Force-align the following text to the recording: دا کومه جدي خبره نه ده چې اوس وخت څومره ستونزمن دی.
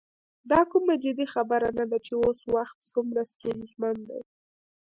دا 0.51 0.61
کومه 0.71 0.93
جدي 1.03 1.25
خبره 1.33 1.67
نه 1.77 1.85
ده 1.91 1.97
چې 2.05 2.11
اوس 2.23 2.39
وخت 2.55 2.77
څومره 2.91 3.21
ستونزمن 3.33 3.97
دی. 4.09 4.21